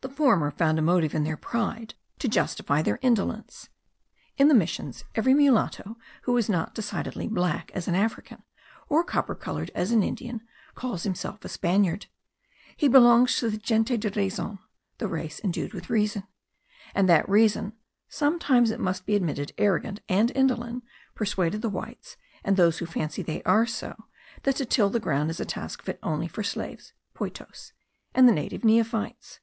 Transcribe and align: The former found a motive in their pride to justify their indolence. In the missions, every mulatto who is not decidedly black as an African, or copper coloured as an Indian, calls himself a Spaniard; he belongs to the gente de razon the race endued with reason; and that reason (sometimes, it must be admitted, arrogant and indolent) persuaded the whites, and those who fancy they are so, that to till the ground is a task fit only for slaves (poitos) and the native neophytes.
The 0.00 0.08
former 0.24 0.52
found 0.52 0.78
a 0.78 0.82
motive 0.82 1.12
in 1.12 1.24
their 1.24 1.36
pride 1.36 1.94
to 2.20 2.28
justify 2.28 2.82
their 2.82 3.00
indolence. 3.02 3.68
In 4.36 4.46
the 4.46 4.54
missions, 4.54 5.02
every 5.16 5.34
mulatto 5.34 5.96
who 6.22 6.36
is 6.36 6.48
not 6.48 6.72
decidedly 6.72 7.26
black 7.26 7.72
as 7.74 7.88
an 7.88 7.96
African, 7.96 8.44
or 8.88 9.02
copper 9.02 9.34
coloured 9.34 9.72
as 9.74 9.90
an 9.90 10.04
Indian, 10.04 10.40
calls 10.76 11.02
himself 11.02 11.44
a 11.44 11.48
Spaniard; 11.48 12.06
he 12.76 12.86
belongs 12.86 13.36
to 13.38 13.50
the 13.50 13.56
gente 13.56 13.96
de 13.96 14.08
razon 14.10 14.60
the 14.98 15.08
race 15.08 15.40
endued 15.42 15.72
with 15.74 15.90
reason; 15.90 16.22
and 16.94 17.08
that 17.08 17.28
reason 17.28 17.72
(sometimes, 18.08 18.70
it 18.70 18.78
must 18.78 19.04
be 19.04 19.16
admitted, 19.16 19.52
arrogant 19.58 20.00
and 20.08 20.30
indolent) 20.36 20.84
persuaded 21.16 21.60
the 21.60 21.68
whites, 21.68 22.16
and 22.44 22.56
those 22.56 22.78
who 22.78 22.86
fancy 22.86 23.20
they 23.20 23.42
are 23.42 23.66
so, 23.66 23.96
that 24.44 24.54
to 24.54 24.64
till 24.64 24.90
the 24.90 25.00
ground 25.00 25.28
is 25.28 25.40
a 25.40 25.44
task 25.44 25.82
fit 25.82 25.98
only 26.04 26.28
for 26.28 26.44
slaves 26.44 26.92
(poitos) 27.14 27.72
and 28.14 28.28
the 28.28 28.32
native 28.32 28.62
neophytes. 28.64 29.40